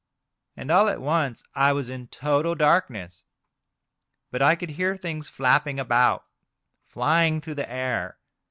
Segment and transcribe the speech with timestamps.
[0.57, 3.23] And all at once I was in total darkness,
[4.31, 6.25] but I could hear things flapping about,
[6.87, 8.17] flying through the air.